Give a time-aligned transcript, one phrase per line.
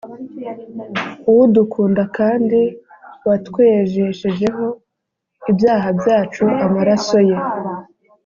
[1.37, 2.61] udukunda kandi
[3.27, 4.67] watwejeshejeho
[5.51, 7.37] ibyaha byacu amaraso ye,